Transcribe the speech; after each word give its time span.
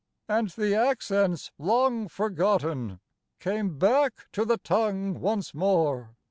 "And 0.27 0.49
the 0.49 0.73
accents, 0.73 1.51
long 1.59 2.07
forgotten, 2.07 2.99
Came 3.39 3.77
back 3.77 4.25
to 4.31 4.45
the 4.45 4.57
tongue 4.57 5.19
once 5.21 5.53
more. 5.53 6.15